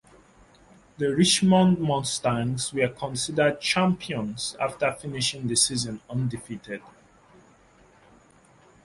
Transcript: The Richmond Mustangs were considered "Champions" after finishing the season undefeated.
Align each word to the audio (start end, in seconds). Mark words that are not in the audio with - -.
The 0.97 1.13
Richmond 1.15 1.77
Mustangs 1.79 2.73
were 2.73 2.87
considered 2.87 3.61
"Champions" 3.61 4.57
after 4.59 4.91
finishing 4.93 5.47
the 5.47 5.55
season 5.55 6.01
undefeated. 6.09 6.81